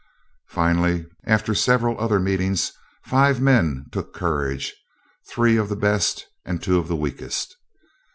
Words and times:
Finally, 0.47 1.05
after 1.25 1.53
several 1.53 1.95
other 2.01 2.19
meetings 2.19 2.73
five 3.03 3.39
men 3.39 3.85
took 3.91 4.15
courage 4.15 4.73
three 5.29 5.57
of 5.57 5.69
the 5.69 5.75
best 5.75 6.25
and 6.43 6.63
two 6.63 6.79
of 6.79 6.87
the 6.87 6.95
weakest. 6.95 7.55